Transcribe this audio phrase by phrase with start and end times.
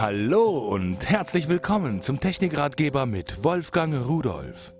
[0.00, 4.72] Hallo und herzlich willkommen zum Technikratgeber mit Wolfgang Rudolf.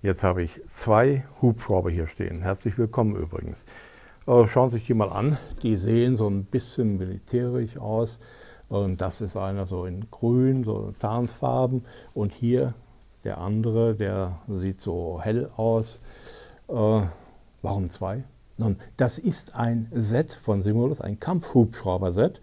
[0.00, 2.40] Jetzt habe ich zwei Hubschrauber hier stehen.
[2.40, 3.64] Herzlich willkommen übrigens.
[4.28, 5.38] Äh, schauen Sie sich die mal an.
[5.64, 8.20] Die sehen so ein bisschen militärisch aus.
[8.68, 11.84] Und das ist einer so in grün, so Tarnfarben.
[12.14, 12.74] Und hier
[13.24, 15.98] der andere, der sieht so hell aus.
[16.68, 17.00] Äh,
[17.60, 18.22] warum zwei?
[18.56, 22.40] Nun, das ist ein Set von Simulus, ein Kampfhubschrauber-Set.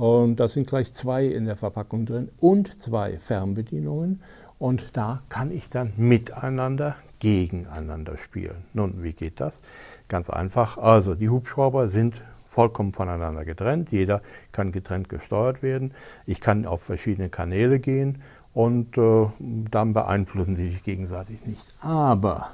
[0.00, 4.22] Und da sind gleich zwei in der Verpackung drin und zwei Fernbedienungen.
[4.58, 8.64] Und da kann ich dann miteinander, gegeneinander spielen.
[8.72, 9.60] Nun, wie geht das?
[10.08, 10.78] Ganz einfach.
[10.78, 13.92] Also, die Hubschrauber sind vollkommen voneinander getrennt.
[13.92, 15.92] Jeder kann getrennt gesteuert werden.
[16.24, 18.22] Ich kann auf verschiedene Kanäle gehen
[18.54, 21.74] und äh, dann beeinflussen die sich gegenseitig nicht.
[21.82, 22.48] Aber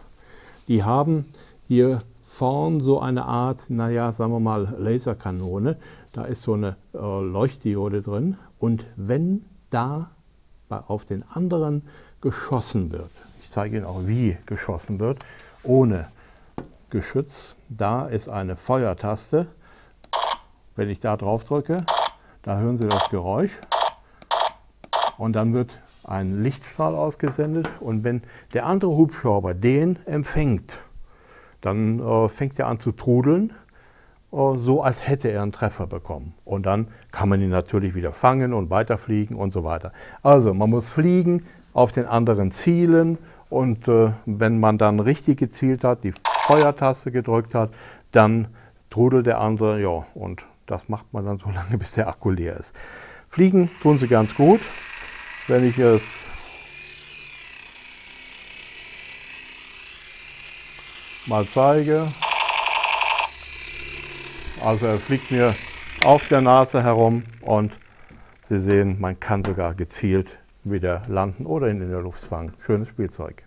[0.67, 1.27] die haben
[1.69, 2.03] hier
[2.37, 5.79] vorn so eine Art, naja, sagen wir mal, Laserkanone.
[6.13, 8.37] Da ist so eine äh, Leuchtdiode drin.
[8.59, 10.11] Und wenn da
[10.69, 11.83] bei, auf den anderen
[12.21, 13.11] geschossen wird,
[13.41, 15.25] ich zeige Ihnen auch, wie geschossen wird,
[15.63, 16.09] ohne
[16.91, 19.47] Geschütz, da ist eine Feuertaste.
[20.75, 21.79] Wenn ich da drauf drücke,
[22.43, 23.53] da hören Sie das Geräusch.
[25.17, 25.71] Und dann wird
[26.05, 27.67] ein Lichtstrahl ausgesendet.
[27.81, 28.23] Und wenn
[28.53, 30.77] der andere Hubschrauber den empfängt,
[31.61, 33.51] dann äh, fängt er an zu trudeln,
[34.33, 36.35] äh, so als hätte er einen Treffer bekommen.
[36.45, 39.93] Und dann kann man ihn natürlich wieder fangen und weiterfliegen und so weiter.
[40.23, 43.19] Also man muss fliegen, auf den anderen zielen
[43.51, 46.15] und äh, wenn man dann richtig gezielt hat, die
[46.47, 47.71] Feuertaste gedrückt hat,
[48.13, 48.49] dann
[48.89, 52.57] trudelt der andere, ja, und das macht man dann so lange, bis der Akku leer
[52.57, 52.75] ist.
[53.29, 54.61] Fliegen tun sie ganz gut.
[55.49, 56.01] Wenn ich es
[61.27, 62.09] mal zeige.
[64.65, 65.55] Also er fliegt mir
[66.05, 67.73] auf der Nase herum und
[68.49, 72.55] Sie sehen, man kann sogar gezielt wieder landen oder ihn in der Luft fangen.
[72.65, 73.43] Schönes Spielzeug.